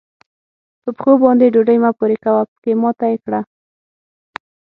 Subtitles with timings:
[0.83, 3.41] په پښو باندې ډوډۍ مه پورې کوه؛ پکې ماته يې کړه.